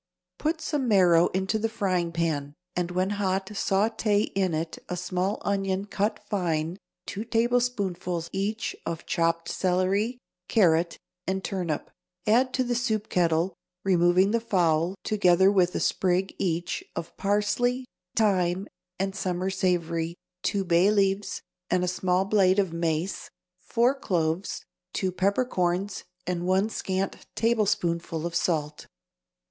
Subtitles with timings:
[0.39, 5.39] Put some marrow into the frying pan, and when hot sauté in it a small
[5.45, 10.17] onion cut fine, two tablespoonfuls, each, of chopped celery,
[10.47, 11.91] carrot and turnip;
[12.25, 13.53] add to the soup kettle,
[13.83, 20.65] removing the fowl, together with a sprig, each, of parsley, thyme and summer savory, two
[20.65, 23.29] bay leaves, a small blade of mace,
[23.59, 28.87] four cloves, two peppercorns and one scant tablespoonful of salt.